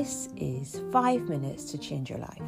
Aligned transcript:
This 0.00 0.30
is 0.38 0.80
5 0.92 1.28
Minutes 1.28 1.64
to 1.72 1.76
Change 1.76 2.08
Your 2.08 2.20
Life. 2.20 2.40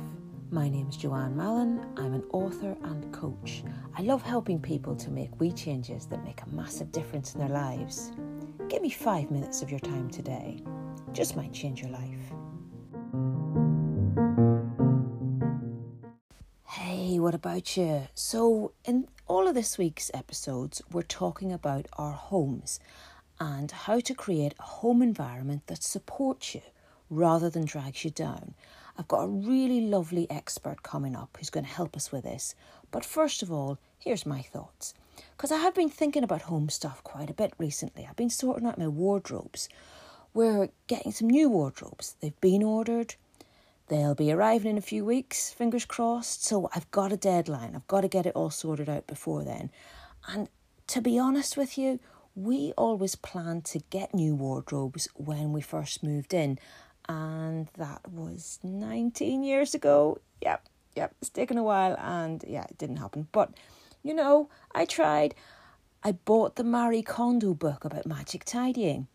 My 0.51 0.71
name 0.71 0.89
is 0.89 0.97
Joanne 0.97 1.37
Mallon. 1.37 1.85
I'm 1.99 2.15
an 2.15 2.25
author 2.33 2.75
and 2.83 3.13
coach. 3.13 3.63
I 3.95 4.01
love 4.01 4.23
helping 4.23 4.59
people 4.59 4.97
to 4.97 5.11
make 5.11 5.39
wee 5.39 5.53
changes 5.53 6.07
that 6.07 6.25
make 6.25 6.41
a 6.41 6.49
massive 6.49 6.91
difference 6.93 7.35
in 7.35 7.41
their 7.41 7.51
lives. 7.51 8.11
Give 8.71 8.81
me 8.81 8.89
5 8.89 9.31
minutes 9.31 9.61
of 9.61 9.71
your 9.71 9.81
time 9.81 10.09
today. 10.09 10.63
Just 11.13 11.37
might 11.37 11.53
change 11.53 11.83
your 11.83 11.91
life. 11.91 12.33
Hey, 16.67 17.19
what 17.19 17.35
about 17.35 17.77
you? 17.77 18.09
So, 18.15 18.73
in 18.87 19.09
all 19.27 19.47
of 19.47 19.55
this 19.55 19.77
week's 19.77 20.11
episodes, 20.15 20.81
we're 20.91 21.03
talking 21.03 21.53
about 21.53 21.87
our 21.99 22.13
homes 22.13 22.81
and 23.39 23.71
how 23.71 24.01
to 24.01 24.15
create 24.15 24.55
a 24.59 24.63
home 24.63 25.03
environment 25.03 25.67
that 25.67 25.83
supports 25.83 26.55
you 26.55 26.63
rather 27.13 27.51
than 27.51 27.67
drags 27.67 28.05
you 28.05 28.11
down. 28.11 28.55
I've 28.99 29.09
got 29.09 29.25
a 29.25 29.29
really 29.29 29.83
lovely 29.83 30.31
expert 30.31 30.83
coming 30.83 31.15
up 31.15 31.37
who's 31.39 31.51
going 31.51 31.67
to 31.67 31.73
help 31.73 31.97
us 31.97 32.11
with 32.11 32.25
this. 32.25 32.55
But 32.91 33.05
first 33.05 33.43
of 33.43 33.53
all, 33.53 33.79
here's 33.99 34.27
my 34.27 34.41
thoughts. 34.41 34.95
Because 35.37 35.53
I 35.53 35.59
have 35.59 35.75
been 35.75 35.91
thinking 35.91 36.25
about 36.25 36.43
home 36.43 36.69
stuff 36.69 37.05
quite 37.05 37.31
a 37.31 37.35
bit 37.35 37.53
recently. 37.59 38.07
I've 38.09 38.17
been 38.17 38.31
sorting 38.31 38.67
out 38.67 38.79
my 38.79 38.89
wardrobes. 38.89 39.69
We're 40.35 40.71
getting 40.87 41.13
some 41.13 41.29
new 41.29 41.51
wardrobes. 41.51 42.17
They've 42.21 42.41
been 42.41 42.63
ordered. 42.63 43.15
They'll 43.89 44.15
be 44.15 44.33
arriving 44.33 44.71
in 44.71 44.79
a 44.79 44.83
few 44.83 45.05
weeks, 45.05 45.51
fingers 45.51 45.85
crossed. 45.85 46.45
So 46.45 46.71
I've 46.75 46.91
got 46.91 47.13
a 47.13 47.17
deadline. 47.17 47.73
I've 47.75 47.89
got 47.89 48.03
to 48.03 48.09
get 48.09 48.25
it 48.25 48.35
all 48.35 48.51
sorted 48.51 48.89
out 48.89 49.07
before 49.07 49.45
then. 49.45 49.71
And 50.27 50.49
to 50.89 51.03
be 51.03 51.19
honest 51.19 51.57
with 51.59 51.77
you, 51.77 52.01
we 52.35 52.73
always 52.79 53.15
planned 53.15 53.67
to 53.67 53.81
get 53.91 54.15
new 54.15 54.35
wardrobes 54.35 55.09
when 55.15 55.53
we 55.53 55.61
first 55.61 56.03
moved 56.03 56.33
in 56.33 56.59
and 57.09 57.69
that 57.77 58.11
was 58.11 58.59
19 58.63 59.43
years 59.43 59.75
ago. 59.75 60.19
Yep, 60.41 60.67
yep, 60.97 61.15
it's 61.21 61.31
taken 61.31 61.59
a 61.59 61.63
while, 61.63 61.97
and 61.99 62.45
yeah, 62.47 62.65
it 62.65 62.79
didn't 62.79 62.97
happen. 62.97 63.29
But 63.33 63.53
you 64.03 64.15
know, 64.15 64.49
I 64.75 64.85
tried. 64.85 65.35
I 66.03 66.13
bought 66.13 66.57
the 66.57 66.65
Marie 66.65 67.03
Kondo 67.03 67.55
book 67.55 67.85
about 67.85 68.07
magic 68.07 68.45
tidying. 68.45 69.07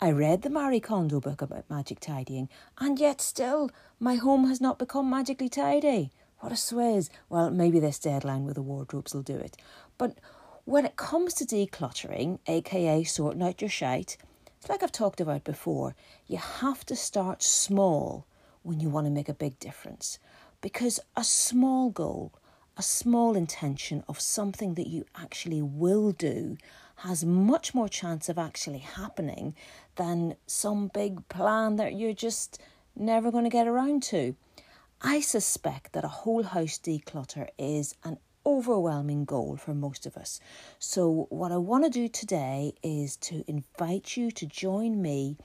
I 0.00 0.10
read 0.10 0.42
the 0.42 0.50
Marie 0.50 0.80
Kondo 0.80 1.20
book 1.20 1.40
about 1.40 1.70
magic 1.70 2.00
tidying, 2.00 2.48
and 2.78 2.98
yet 2.98 3.20
still 3.20 3.70
my 4.00 4.16
home 4.16 4.48
has 4.48 4.60
not 4.60 4.78
become 4.78 5.08
magically 5.08 5.48
tidy. 5.48 6.10
What 6.40 6.52
a 6.52 6.56
swizz. 6.56 7.08
Well, 7.28 7.50
maybe 7.50 7.78
this 7.80 7.98
deadline 7.98 8.44
with 8.44 8.56
the 8.56 8.62
wardrobes 8.62 9.14
will 9.14 9.22
do 9.22 9.36
it. 9.36 9.56
But 9.96 10.18
when 10.64 10.84
it 10.84 10.96
comes 10.96 11.34
to 11.34 11.44
decluttering, 11.44 12.38
aka 12.46 13.04
sorting 13.04 13.42
out 13.42 13.62
your 13.62 13.70
shite, 13.70 14.16
it's 14.64 14.70
like 14.70 14.82
I've 14.82 14.92
talked 14.92 15.20
about 15.20 15.44
before, 15.44 15.94
you 16.26 16.38
have 16.38 16.86
to 16.86 16.96
start 16.96 17.42
small 17.42 18.26
when 18.62 18.80
you 18.80 18.88
want 18.88 19.06
to 19.06 19.10
make 19.10 19.28
a 19.28 19.34
big 19.34 19.58
difference. 19.58 20.18
Because 20.62 20.98
a 21.14 21.22
small 21.22 21.90
goal, 21.90 22.32
a 22.78 22.82
small 22.82 23.36
intention 23.36 24.02
of 24.08 24.18
something 24.18 24.72
that 24.76 24.86
you 24.86 25.04
actually 25.14 25.60
will 25.60 26.12
do 26.12 26.56
has 26.96 27.26
much 27.26 27.74
more 27.74 27.90
chance 27.90 28.30
of 28.30 28.38
actually 28.38 28.78
happening 28.78 29.54
than 29.96 30.34
some 30.46 30.88
big 30.94 31.28
plan 31.28 31.76
that 31.76 31.92
you're 31.92 32.14
just 32.14 32.58
never 32.96 33.30
going 33.30 33.44
to 33.44 33.50
get 33.50 33.68
around 33.68 34.02
to. 34.04 34.34
I 35.02 35.20
suspect 35.20 35.92
that 35.92 36.06
a 36.06 36.08
whole 36.24 36.42
house 36.42 36.78
declutter 36.78 37.48
is 37.58 37.96
an 38.02 38.16
overwhelming 38.46 39.24
goal 39.24 39.56
for 39.56 39.74
most 39.74 40.06
of 40.06 40.16
us. 40.16 40.40
So, 40.78 41.26
what 41.30 41.52
I 41.52 41.56
want 41.56 41.84
to 41.84 41.90
do 41.90 42.08
today 42.08 42.74
is 42.82 43.16
to 43.16 43.44
invite 43.46 44.16
you 44.16 44.30
to 44.32 44.46
join 44.46 45.00
me 45.00 45.36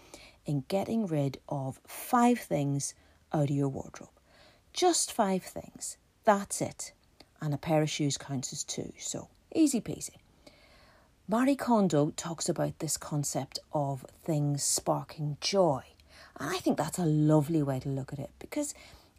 in 0.45 0.63
getting 0.67 1.05
rid 1.05 1.39
of 1.47 1.79
five 1.87 2.39
things 2.39 2.93
out 3.33 3.49
of 3.49 3.55
your 3.55 3.69
wardrobe. 3.69 4.09
Just 4.73 5.11
five 5.11 5.43
things. 5.43 5.97
That's 6.23 6.61
it. 6.61 6.93
And 7.41 7.53
a 7.53 7.57
pair 7.57 7.81
of 7.81 7.89
shoes 7.89 8.17
counts 8.17 8.51
as 8.51 8.63
two. 8.63 8.93
So, 8.97 9.29
easy 9.53 9.81
peasy. 9.81 10.17
Marie 11.27 11.55
Kondo 11.55 12.09
talks 12.15 12.49
about 12.49 12.79
this 12.79 12.97
concept 12.97 13.59
of 13.71 14.03
things 14.23 14.63
sparking 14.63 15.37
joy. 15.39 15.83
And 16.39 16.49
I 16.49 16.57
think 16.57 16.77
that's 16.77 16.97
a 16.97 17.05
lovely 17.05 17.61
way 17.61 17.79
to 17.81 17.89
look 17.89 18.11
at 18.11 18.17
it 18.17 18.31
because 18.39 18.73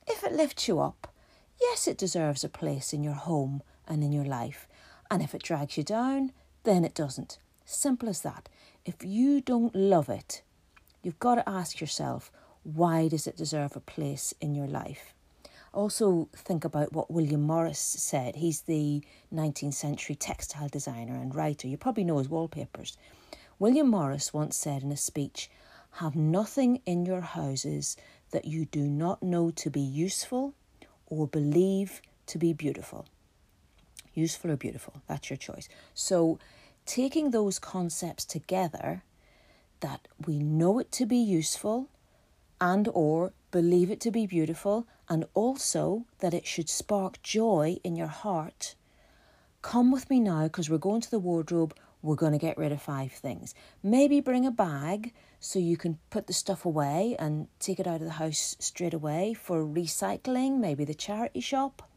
if 0.09 0.25
it 0.25 0.33
lifts 0.33 0.66
you 0.66 0.81
up, 0.81 1.15
yes, 1.60 1.87
it 1.87 1.97
deserves 1.97 2.43
a 2.43 2.49
place 2.49 2.93
in 2.93 3.04
your 3.04 3.15
home 3.15 3.62
and 3.91 4.03
in 4.03 4.12
your 4.12 4.25
life. 4.25 4.67
And 5.11 5.21
if 5.21 5.34
it 5.34 5.43
drags 5.43 5.77
you 5.77 5.83
down, 5.83 6.33
then 6.62 6.84
it 6.84 6.95
doesn't. 6.95 7.39
Simple 7.65 8.09
as 8.09 8.23
that. 8.23 8.49
If 8.87 9.05
you 9.05 9.41
don't 9.41 9.75
love 9.75 10.09
it, 10.09 10.43
you've 11.03 11.19
got 11.19 11.34
to 11.34 11.49
ask 11.49 11.81
yourself, 11.81 12.31
why 12.62 13.09
does 13.09 13.27
it 13.27 13.37
deserve 13.37 13.75
a 13.77 13.81
place 13.81 14.33
in 14.41 14.55
your 14.55 14.67
life? 14.67 15.12
Also, 15.73 16.28
think 16.34 16.65
about 16.65 16.93
what 16.93 17.11
William 17.11 17.43
Morris 17.43 17.78
said. 17.78 18.37
He's 18.37 18.62
the 18.62 19.03
19th 19.33 19.75
century 19.75 20.15
textile 20.15 20.69
designer 20.69 21.15
and 21.15 21.34
writer. 21.34 21.69
You 21.69 21.77
probably 21.77 22.05
know 22.05 22.19
his 22.19 22.28
wallpapers. 22.28 22.97
William 23.59 23.89
Morris 23.89 24.33
once 24.33 24.57
said 24.57 24.83
in 24.83 24.91
a 24.91 24.97
speech 24.97 25.51
Have 25.95 26.17
nothing 26.17 26.81
in 26.87 27.07
your 27.07 27.21
houses 27.21 27.97
that 28.31 28.47
you 28.47 28.65
do 28.65 28.83
not 28.83 29.22
know 29.22 29.51
to 29.53 29.71
be 29.71 29.81
useful 29.81 30.55
or 31.07 31.27
believe 31.27 32.01
to 32.27 32.39
be 32.39 32.53
beautiful 32.53 33.07
useful 34.15 34.50
or 34.50 34.56
beautiful. 34.56 35.03
That's 35.06 35.31
your 35.31 35.37
choice. 35.37 35.69
So, 35.94 36.38
taking 36.87 37.31
those 37.31 37.59
concepts 37.59 38.25
together 38.25 39.03
that 39.81 40.09
we 40.26 40.38
know 40.38 40.78
it 40.78 40.91
to 40.93 41.06
be 41.06 41.16
useful 41.16 41.88
and 42.60 42.88
or 42.93 43.32
believe 43.50 43.91
it 43.91 44.00
to 44.00 44.10
be 44.10 44.26
beautiful 44.26 44.87
and 45.09 45.25
also 45.34 46.04
that 46.21 46.34
it 46.34 46.47
should 46.47 46.69
spark 46.69 47.22
joy 47.22 47.76
in 47.82 47.97
your 47.97 48.06
heart 48.06 48.75
come 49.62 49.91
with 49.91 50.09
me 50.09 50.21
now 50.21 50.44
because 50.44 50.71
we're 50.71 50.78
going 50.78 51.00
to 51.00 51.10
the 51.10 51.19
wardrobe 51.19 51.75
we're 52.03 52.15
going 52.15 52.32
to 52.32 52.38
get 52.38 52.56
rid 52.56 52.72
of 52.72 52.81
five 52.81 53.12
things 53.12 53.54
maybe 53.82 54.21
bring 54.21 54.47
a 54.47 54.50
bag 54.50 55.12
so 55.38 55.59
you 55.59 55.77
can 55.77 55.98
put 56.10 56.27
the 56.27 56.32
stuff 56.32 56.65
away 56.65 57.16
and 57.19 57.48
take 57.59 57.81
it 57.81 57.87
out 57.87 58.00
of 58.00 58.06
the 58.06 58.10
house 58.10 58.56
straight 58.59 58.94
away 58.94 59.34
for 59.34 59.65
recycling 59.65 60.59
maybe 60.59 60.84
the 60.84 60.94
charity 60.94 61.41
shop 61.41 61.90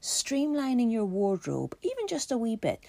Streamlining 0.00 0.92
your 0.92 1.04
wardrobe, 1.04 1.76
even 1.82 2.06
just 2.06 2.30
a 2.30 2.38
wee 2.38 2.56
bit, 2.56 2.80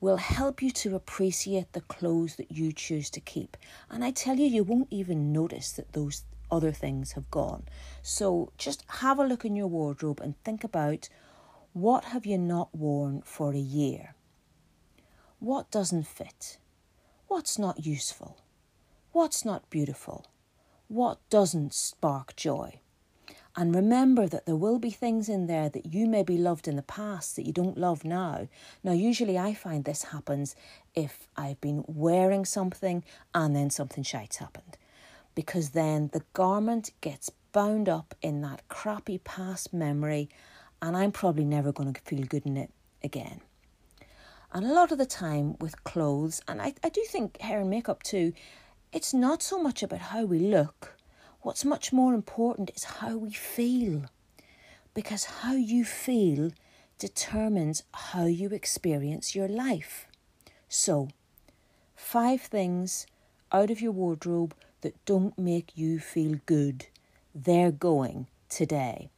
will 0.00 0.16
help 0.16 0.62
you 0.62 0.70
to 0.70 0.94
appreciate 0.94 1.72
the 1.72 1.80
clothes 1.82 2.36
that 2.36 2.50
you 2.50 2.72
choose 2.72 3.10
to 3.10 3.20
keep. 3.20 3.56
And 3.90 4.04
I 4.04 4.10
tell 4.10 4.36
you, 4.36 4.46
you 4.46 4.64
won't 4.64 4.88
even 4.90 5.32
notice 5.32 5.72
that 5.72 5.92
those 5.92 6.24
other 6.50 6.72
things 6.72 7.12
have 7.12 7.30
gone. 7.30 7.64
So 8.02 8.52
just 8.56 8.84
have 8.88 9.18
a 9.18 9.26
look 9.26 9.44
in 9.44 9.56
your 9.56 9.66
wardrobe 9.66 10.20
and 10.20 10.42
think 10.42 10.64
about 10.64 11.08
what 11.72 12.06
have 12.06 12.26
you 12.26 12.38
not 12.38 12.74
worn 12.74 13.22
for 13.22 13.52
a 13.52 13.58
year? 13.58 14.14
What 15.38 15.70
doesn't 15.70 16.06
fit? 16.06 16.58
What's 17.28 17.58
not 17.58 17.86
useful? 17.86 18.38
What's 19.12 19.44
not 19.44 19.70
beautiful? 19.70 20.26
What 20.88 21.18
doesn't 21.30 21.72
spark 21.72 22.34
joy? 22.36 22.80
And 23.60 23.74
remember 23.74 24.26
that 24.26 24.46
there 24.46 24.56
will 24.56 24.78
be 24.78 24.88
things 24.88 25.28
in 25.28 25.46
there 25.46 25.68
that 25.68 25.92
you 25.92 26.06
maybe 26.06 26.38
loved 26.38 26.66
in 26.66 26.76
the 26.76 26.82
past 26.82 27.36
that 27.36 27.44
you 27.46 27.52
don't 27.52 27.76
love 27.76 28.06
now. 28.06 28.48
Now, 28.82 28.92
usually 28.92 29.36
I 29.36 29.52
find 29.52 29.84
this 29.84 30.04
happens 30.04 30.56
if 30.94 31.28
I've 31.36 31.60
been 31.60 31.84
wearing 31.86 32.46
something 32.46 33.04
and 33.34 33.54
then 33.54 33.68
something 33.68 34.02
shite's 34.02 34.38
happened. 34.38 34.78
Because 35.34 35.70
then 35.70 36.08
the 36.14 36.22
garment 36.32 36.92
gets 37.02 37.30
bound 37.52 37.86
up 37.86 38.14
in 38.22 38.40
that 38.40 38.66
crappy 38.68 39.18
past 39.18 39.74
memory, 39.74 40.30
and 40.80 40.96
I'm 40.96 41.12
probably 41.12 41.44
never 41.44 41.70
going 41.70 41.92
to 41.92 42.00
feel 42.00 42.24
good 42.24 42.46
in 42.46 42.56
it 42.56 42.70
again. 43.04 43.42
And 44.54 44.64
a 44.64 44.72
lot 44.72 44.90
of 44.90 44.96
the 44.96 45.04
time 45.04 45.58
with 45.60 45.84
clothes, 45.84 46.40
and 46.48 46.62
I, 46.62 46.72
I 46.82 46.88
do 46.88 47.04
think 47.06 47.38
hair 47.42 47.60
and 47.60 47.68
makeup 47.68 48.04
too, 48.04 48.32
it's 48.90 49.12
not 49.12 49.42
so 49.42 49.62
much 49.62 49.82
about 49.82 50.00
how 50.00 50.24
we 50.24 50.38
look 50.38 50.96
What's 51.42 51.64
much 51.64 51.92
more 51.92 52.12
important 52.12 52.70
is 52.74 52.84
how 52.84 53.16
we 53.16 53.32
feel. 53.32 54.04
Because 54.92 55.24
how 55.24 55.54
you 55.54 55.84
feel 55.84 56.50
determines 56.98 57.82
how 57.94 58.26
you 58.26 58.50
experience 58.50 59.34
your 59.34 59.48
life. 59.48 60.06
So, 60.68 61.08
five 61.96 62.42
things 62.42 63.06
out 63.52 63.70
of 63.70 63.80
your 63.80 63.92
wardrobe 63.92 64.54
that 64.82 65.02
don't 65.06 65.38
make 65.38 65.76
you 65.76 65.98
feel 65.98 66.40
good. 66.44 66.86
They're 67.34 67.72
going 67.72 68.26
today. 68.48 69.08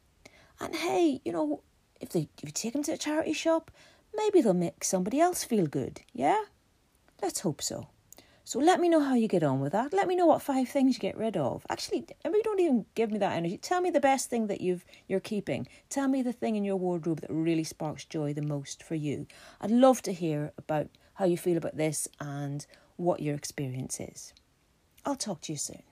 And 0.60 0.76
hey, 0.76 1.20
you 1.24 1.32
know, 1.32 1.60
if 2.00 2.10
they 2.10 2.28
if 2.38 2.44
you 2.44 2.52
take 2.52 2.72
them 2.72 2.84
to 2.84 2.92
a 2.92 2.96
charity 2.96 3.32
shop, 3.32 3.70
maybe 4.14 4.40
they'll 4.40 4.54
make 4.54 4.84
somebody 4.84 5.18
else 5.18 5.42
feel 5.42 5.66
good. 5.66 6.02
Yeah? 6.12 6.44
Let's 7.20 7.40
hope 7.40 7.62
so. 7.62 7.88
So 8.52 8.58
let 8.58 8.80
me 8.80 8.90
know 8.90 9.00
how 9.00 9.14
you 9.14 9.28
get 9.28 9.42
on 9.42 9.60
with 9.60 9.72
that. 9.72 9.94
Let 9.94 10.06
me 10.06 10.14
know 10.14 10.26
what 10.26 10.42
five 10.42 10.68
things 10.68 10.96
you 10.96 11.00
get 11.00 11.16
rid 11.16 11.38
of. 11.38 11.64
Actually, 11.70 12.04
maybe 12.22 12.42
don't 12.44 12.60
even 12.60 12.84
give 12.94 13.10
me 13.10 13.16
that 13.16 13.32
energy. 13.32 13.56
Tell 13.56 13.80
me 13.80 13.88
the 13.88 13.98
best 13.98 14.28
thing 14.28 14.48
that 14.48 14.60
you've 14.60 14.84
you're 15.08 15.20
keeping. 15.20 15.66
Tell 15.88 16.06
me 16.06 16.20
the 16.20 16.34
thing 16.34 16.56
in 16.56 16.62
your 16.62 16.76
wardrobe 16.76 17.22
that 17.22 17.30
really 17.30 17.64
sparks 17.64 18.04
joy 18.04 18.34
the 18.34 18.42
most 18.42 18.82
for 18.82 18.94
you. 18.94 19.26
I'd 19.62 19.70
love 19.70 20.02
to 20.02 20.12
hear 20.12 20.52
about 20.58 20.90
how 21.14 21.24
you 21.24 21.38
feel 21.38 21.56
about 21.56 21.78
this 21.78 22.08
and 22.20 22.66
what 22.96 23.20
your 23.22 23.36
experience 23.36 23.98
is. 23.98 24.34
I'll 25.06 25.16
talk 25.16 25.40
to 25.42 25.52
you 25.52 25.58
soon. 25.58 25.84